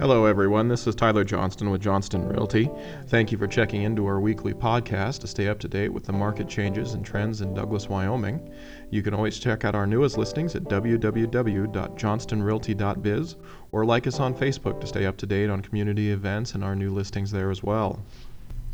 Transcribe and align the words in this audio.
Hello, 0.00 0.26
everyone. 0.26 0.66
This 0.66 0.88
is 0.88 0.96
Tyler 0.96 1.22
Johnston 1.22 1.70
with 1.70 1.80
Johnston 1.80 2.26
Realty. 2.26 2.68
Thank 3.06 3.30
you 3.30 3.38
for 3.38 3.46
checking 3.46 3.82
into 3.82 4.06
our 4.06 4.18
weekly 4.18 4.52
podcast 4.52 5.20
to 5.20 5.28
stay 5.28 5.46
up 5.46 5.60
to 5.60 5.68
date 5.68 5.90
with 5.90 6.02
the 6.02 6.12
market 6.12 6.48
changes 6.48 6.94
and 6.94 7.06
trends 7.06 7.42
in 7.42 7.54
Douglas, 7.54 7.88
Wyoming. 7.88 8.52
You 8.90 9.04
can 9.04 9.14
always 9.14 9.38
check 9.38 9.64
out 9.64 9.76
our 9.76 9.86
newest 9.86 10.18
listings 10.18 10.56
at 10.56 10.64
www.johnstonrealty.biz 10.64 13.36
or 13.70 13.84
like 13.84 14.08
us 14.08 14.18
on 14.18 14.34
Facebook 14.34 14.80
to 14.80 14.86
stay 14.88 15.06
up 15.06 15.16
to 15.18 15.26
date 15.26 15.48
on 15.48 15.62
community 15.62 16.10
events 16.10 16.54
and 16.54 16.64
our 16.64 16.74
new 16.74 16.90
listings 16.90 17.30
there 17.30 17.52
as 17.52 17.62
well. 17.62 18.04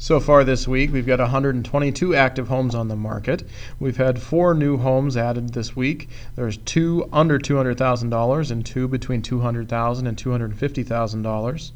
So 0.03 0.19
far 0.19 0.45
this 0.45 0.67
week, 0.67 0.95
we've 0.95 1.07
got 1.07 1.19
122 1.19 2.15
active 2.15 2.49
homes 2.49 2.75
on 2.75 2.89
the 2.89 2.97
market. 2.97 3.47
We've 3.79 3.99
had 3.99 4.19
four 4.19 4.55
new 4.55 4.79
homes 4.79 5.15
added 5.15 5.53
this 5.53 5.77
week. 5.77 6.09
There's 6.37 6.57
two 6.57 7.07
under 7.13 7.39
$200,000 7.39 8.51
and 8.51 8.65
two 8.65 8.89
between 8.89 9.21
$200,000 9.21 10.09
and 10.09 10.17
$250,000. 10.17 11.73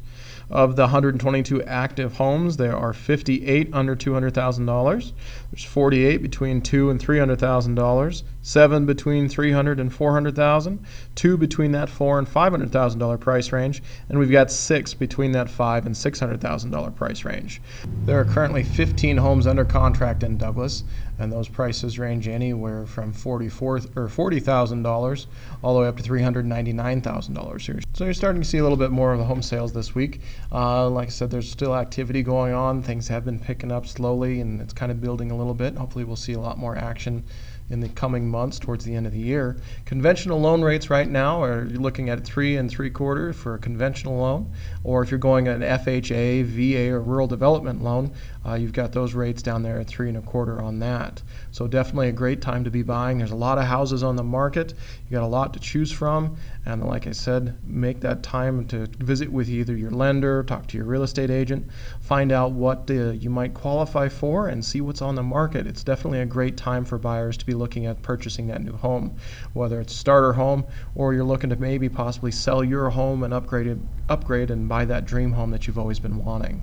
Of 0.49 0.75
the 0.75 0.83
122 0.83 1.63
active 1.63 2.17
homes, 2.17 2.57
there 2.57 2.75
are 2.75 2.93
58 2.93 3.69
under 3.73 3.95
$200,000. 3.95 5.11
There's 5.51 5.63
48 5.63 6.17
between 6.21 6.61
two 6.61 6.91
and 6.91 6.99
$300,000, 6.99 8.23
seven 8.43 8.85
between 8.85 9.27
300 9.27 9.79
and 9.79 9.91
400,000, 9.91 10.85
two 11.15 11.37
between 11.37 11.71
that 11.71 11.89
four 11.89 12.19
and 12.19 12.27
$500,000 12.27 13.19
price 13.19 13.51
range, 13.51 13.81
and 14.07 14.19
we've 14.19 14.31
got 14.31 14.51
six 14.51 14.93
between 14.93 15.31
that 15.31 15.49
five 15.49 15.87
and 15.87 15.95
$600,000 15.95 16.95
price 16.95 17.25
range. 17.25 17.59
There 18.05 18.14
are 18.15 18.25
currently 18.25 18.63
15 18.63 19.17
homes 19.17 19.45
under 19.45 19.65
contract 19.65 20.23
in 20.23 20.37
Douglas, 20.37 20.83
and 21.19 21.31
those 21.31 21.47
prices 21.47 21.99
range 21.99 22.27
anywhere 22.27 22.85
from 22.85 23.11
44 23.11 23.75
or 23.95 24.07
$40,000 24.07 25.25
all 25.61 25.73
the 25.75 25.81
way 25.81 25.87
up 25.87 25.97
to 25.97 26.03
$399,000. 26.03 27.61
Here. 27.61 27.79
So 27.93 28.05
you're 28.05 28.13
starting 28.13 28.41
to 28.41 28.47
see 28.47 28.57
a 28.57 28.63
little 28.63 28.77
bit 28.77 28.91
more 28.91 29.11
of 29.11 29.19
the 29.19 29.25
home 29.25 29.41
sales 29.41 29.73
this 29.73 29.93
week. 29.93 30.21
Uh, 30.51 30.89
like 30.89 31.07
I 31.07 31.11
said, 31.11 31.29
there's 31.29 31.49
still 31.49 31.75
activity 31.75 32.23
going 32.23 32.53
on. 32.53 32.81
Things 32.81 33.07
have 33.09 33.25
been 33.25 33.39
picking 33.39 33.71
up 33.71 33.85
slowly, 33.85 34.41
and 34.41 34.61
it's 34.61 34.73
kind 34.73 34.91
of 34.91 35.01
building 35.01 35.31
a 35.31 35.35
little 35.35 35.53
bit. 35.53 35.75
Hopefully, 35.77 36.03
we'll 36.03 36.15
see 36.15 36.33
a 36.33 36.39
lot 36.39 36.57
more 36.57 36.77
action 36.77 37.23
in 37.69 37.79
the 37.79 37.89
coming 37.89 38.29
months 38.29 38.59
towards 38.59 38.85
the 38.85 38.93
end 38.93 39.07
of 39.07 39.11
the 39.11 39.19
year. 39.19 39.57
Conventional 39.85 40.39
loan 40.39 40.61
rates 40.61 40.89
right 40.89 41.09
now 41.09 41.41
are 41.43 41.65
you're 41.65 41.79
looking 41.79 42.09
at 42.09 42.23
three 42.23 42.57
and 42.57 42.69
three 42.69 42.89
quarter 42.89 43.33
for 43.33 43.55
a 43.55 43.59
conventional 43.59 44.17
loan, 44.17 44.51
or 44.83 45.01
if 45.01 45.09
you're 45.09 45.17
going 45.17 45.47
an 45.47 45.61
FHA, 45.61 46.43
VA, 46.45 46.93
or 46.93 47.01
rural 47.01 47.27
development 47.27 47.83
loan, 47.83 48.11
uh, 48.45 48.53
you've 48.53 48.73
got 48.73 48.91
those 48.91 49.15
rates 49.15 49.41
down 49.41 49.63
there 49.63 49.79
at 49.79 49.87
three 49.87 50.07
and 50.07 50.17
a 50.17 50.21
quarter 50.21 50.61
on 50.61 50.79
that. 50.79 51.21
So 51.51 51.67
definitely 51.67 52.09
a 52.09 52.11
great 52.11 52.41
time 52.41 52.63
to 52.65 52.69
be 52.69 52.83
buying. 52.83 53.17
There's 53.17 53.31
a 53.31 53.35
lot 53.35 53.57
of 53.57 53.63
houses 53.63 54.03
on 54.03 54.15
the 54.15 54.23
market. 54.23 54.73
You 55.09 55.17
got 55.17 55.23
a 55.23 55.27
lot 55.27 55.53
to 55.53 55.59
choose 55.59 55.91
from, 55.91 56.37
and 56.65 56.83
like 56.83 57.07
I 57.07 57.11
said, 57.11 57.57
make 57.65 58.01
that 58.01 58.21
time 58.21 58.67
to 58.67 58.85
visit 58.99 59.31
with 59.31 59.49
either 59.49 59.75
your 59.75 59.91
lender, 59.91 60.43
talk 60.43 60.67
to 60.67 60.77
your 60.77 60.85
real 60.85 61.03
estate 61.03 61.31
agent, 61.31 61.67
find 62.01 62.31
out 62.31 62.51
what 62.51 62.89
uh, 62.91 63.11
you 63.11 63.31
might 63.31 63.55
qualify 63.55 64.09
for, 64.09 64.47
and 64.47 64.63
see 64.63 64.81
what's 64.81 65.01
on 65.01 65.15
the 65.15 65.23
market. 65.23 65.65
It's 65.65 65.83
definitely 65.83 66.19
a 66.19 66.25
great 66.25 66.57
time 66.57 66.85
for 66.85 66.99
buyers 66.99 67.37
to 67.37 67.45
be 67.45 67.54
looking 67.55 67.85
at 67.85 68.01
purchasing 68.01 68.47
that 68.47 68.63
new 68.63 68.73
home, 68.73 69.17
whether 69.53 69.81
it's 69.81 69.93
a 69.93 69.97
starter 69.97 70.33
home 70.33 70.65
or 70.93 71.13
you're 71.13 71.23
looking 71.23 71.49
to 71.49 71.55
maybe 71.55 71.89
possibly 71.89 72.31
sell 72.31 72.63
your 72.63 72.89
home 72.89 73.23
and 73.23 73.33
upgrade 73.33 73.67
it, 73.67 73.77
upgrade 74.09 74.51
and 74.51 74.69
buy 74.69 74.85
that 74.85 75.05
dream 75.05 75.31
home 75.31 75.51
that 75.51 75.67
you've 75.67 75.79
always 75.79 75.99
been 75.99 76.23
wanting. 76.23 76.61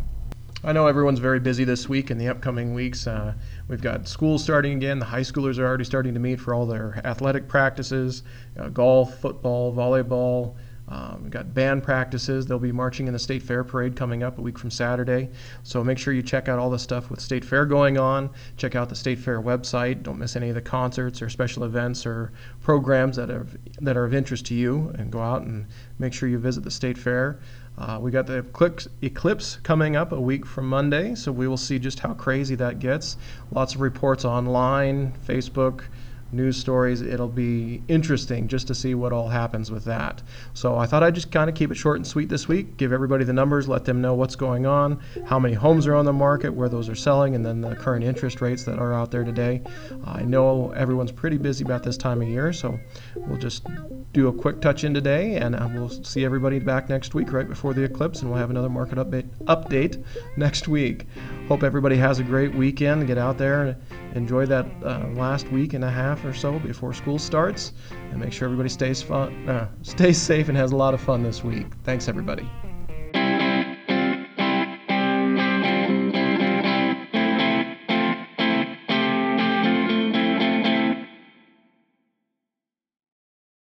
I 0.65 0.73
know 0.73 0.87
everyone's 0.87 1.19
very 1.19 1.41
busy 1.41 1.65
this 1.65 1.89
week 1.89 2.11
and 2.11 2.20
the 2.20 2.29
upcoming 2.29 2.73
weeks. 2.73 3.09
Uh, 3.09 3.35
we've 3.67 3.83
got 3.83 4.07
school 4.07 4.39
starting 4.39 4.75
again. 4.75 5.01
The 5.01 5.07
high 5.07 5.23
schoolers 5.23 5.59
are 5.59 5.67
already 5.67 5.83
starting 5.83 6.15
to 6.15 6.20
meet 6.20 6.39
for 6.39 6.55
all 6.55 6.67
their 6.67 7.01
athletic 7.05 7.48
practices 7.48 8.23
uh, 8.57 8.69
golf, 8.69 9.19
football, 9.19 9.75
volleyball. 9.75 10.55
Um, 10.88 11.20
we've 11.22 11.30
got 11.30 11.55
band 11.55 11.83
practices. 11.83 12.47
They'll 12.47 12.58
be 12.58 12.72
marching 12.72 13.06
in 13.06 13.12
the 13.12 13.19
State 13.19 13.42
Fair 13.42 13.64
Parade 13.64 13.97
coming 13.97 14.22
up 14.22 14.38
a 14.38 14.42
week 14.42 14.58
from 14.58 14.70
Saturday. 14.70 15.30
So 15.62 15.83
make 15.83 15.98
sure 15.98 16.12
you 16.12 16.22
check 16.22 16.48
out 16.48 16.58
all 16.58 16.70
the 16.70 16.78
stuff 16.78 17.08
with 17.08 17.20
State 17.20 17.44
Fair 17.44 17.64
going 17.64 17.98
on. 17.98 18.30
Check 18.56 18.74
out 18.74 18.89
the 18.89 18.94
State 18.94 19.19
Fair 19.19 19.41
website. 19.41 20.02
Don't 20.02 20.18
miss 20.18 20.36
any 20.36 20.48
of 20.48 20.55
the 20.55 20.61
concerts 20.61 21.23
or 21.23 21.30
special 21.30 21.64
events 21.64 22.05
or 22.05 22.33
programs 22.61 23.17
that 23.17 23.30
are, 23.30 23.46
that 23.80 23.96
are 23.96 24.05
of 24.05 24.12
interest 24.12 24.46
to 24.46 24.55
you. 24.55 24.92
And 24.98 25.11
go 25.11 25.20
out 25.20 25.42
and 25.42 25.67
make 25.98 26.12
sure 26.12 26.29
you 26.29 26.39
visit 26.39 26.64
the 26.64 26.70
State 26.70 26.98
Fair. 26.98 27.39
Uh, 27.78 27.98
we 28.01 28.11
got 28.11 28.27
the 28.27 28.39
eclipse, 28.39 28.86
eclipse 29.01 29.57
coming 29.62 29.96
up 29.96 30.12
a 30.12 30.20
week 30.20 30.45
from 30.45 30.68
Monday, 30.68 31.14
so 31.14 31.33
we 31.33 31.48
will 31.48 31.57
see 31.57 31.78
just 31.78 32.01
how 32.01 32.12
crazy 32.12 32.55
that 32.55 32.80
gets. 32.80 33.17
Lots 33.51 33.74
of 33.74 33.80
reports 33.80 34.27
online, 34.27 35.14
Facebook, 35.27 35.84
news 36.33 36.57
stories. 36.57 37.03
It'll 37.03 37.29
be 37.29 37.83
interesting 37.89 38.48
just 38.48 38.67
to 38.69 38.75
see 38.75 38.95
what 38.95 39.13
all 39.13 39.29
happens 39.29 39.70
with 39.70 39.85
that. 39.85 40.23
So 40.55 40.77
I 40.77 40.87
thought 40.87 41.03
I'd 41.03 41.15
just 41.15 41.31
kind 41.31 41.48
of 41.48 41.57
keep 41.57 41.70
it 41.70 41.77
short 41.77 41.97
and 41.97 42.07
sweet 42.07 42.29
this 42.29 42.48
week, 42.48 42.77
give 42.77 42.93
everybody 42.93 43.25
the 43.25 43.33
numbers, 43.33 43.69
let 43.69 43.85
them 43.85 44.01
know 44.01 44.15
what's 44.15 44.37
going 44.37 44.67
on, 44.67 45.01
how 45.25 45.39
many 45.39 45.55
homes 45.55 45.87
are 45.87 45.95
on 45.95 46.05
the 46.05 46.13
market, 46.13 46.53
where 46.53 46.69
those 46.69 46.89
are 46.89 46.95
selling, 46.95 47.35
and 47.35 47.45
then 47.45 47.61
the 47.61 47.77
current 47.77 48.05
interest 48.05 48.41
rates 48.41 48.65
that 48.65 48.79
are 48.79 48.95
out 48.95 49.11
there 49.11 49.25
today. 49.25 49.63
I 50.05 50.23
know 50.23 50.70
everyone's 50.73 51.13
pretty 51.13 51.39
busy 51.39 51.65
about 51.65 51.83
this 51.83 51.97
time 51.97 52.23
of 52.23 52.29
year, 52.29 52.53
so 52.53 52.79
we'll 53.17 53.39
just 53.39 53.67
do 54.13 54.29
a 54.29 54.33
quick 54.33 54.61
touch 54.61 54.85
in 54.85 54.95
today, 54.95 55.37
and 55.37 55.55
we'll 55.75 55.89
see 55.89 56.25
everybody 56.25 56.59
back 56.59 56.89
next 56.89 57.14
week 57.14 57.33
right 57.33 57.49
before 57.49 57.75
the 57.75 57.83
eclipse, 57.83 58.20
and 58.20 58.31
we'll 58.31 58.39
have 58.39 58.51
another 58.51 58.69
market 58.69 58.99
update 58.99 59.29
update 59.45 60.03
next 60.37 60.69
week. 60.69 61.07
Hope 61.48 61.63
everybody 61.63 61.97
has 61.97 62.19
a 62.19 62.23
great 62.23 62.55
weekend. 62.55 63.07
Get 63.07 63.19
out 63.19 63.36
there 63.36 63.64
and 63.64 63.77
enjoy 64.17 64.47
that 64.47 64.67
uh, 64.85 65.08
last 65.14 65.48
week 65.48 65.75
and 65.75 65.85
a 65.85 65.91
half 65.91 66.25
or 66.25 66.33
so 66.33 66.58
before 66.61 66.92
school 66.92 67.19
starts, 67.19 67.73
and 68.11 68.20
make 68.20 68.33
sure 68.33 68.47
everybody 68.47 68.69
stays 68.69 69.03
fun, 69.03 69.48
uh, 69.48 69.69
stays 69.83 70.19
safe, 70.19 70.48
and 70.48 70.57
has 70.57 70.73
a 70.73 70.77
lot 70.77 70.95
of 70.95 71.01
fun 71.01 71.23
this 71.23 71.42
week. 71.42 71.67
Thanks, 71.85 72.08
everybody. 72.08 72.48